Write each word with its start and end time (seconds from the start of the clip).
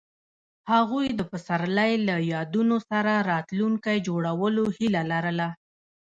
هغوی 0.71 1.07
د 1.13 1.21
پسرلی 1.31 1.93
له 2.07 2.15
یادونو 2.33 2.77
سره 2.89 3.13
راتلونکی 3.31 3.97
جوړولو 4.07 4.63
هیله 4.77 5.01
لرله. 5.11 5.47